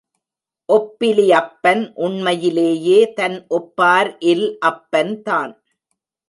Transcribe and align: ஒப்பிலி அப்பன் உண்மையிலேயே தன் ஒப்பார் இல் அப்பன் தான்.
ஒப்பிலி 0.69 1.25
அப்பன் 1.31 1.83
உண்மையிலேயே 1.95 2.99
தன் 3.13 3.37
ஒப்பார் 3.49 4.11
இல் 4.31 4.47
அப்பன் 4.59 5.13
தான். 5.23 5.53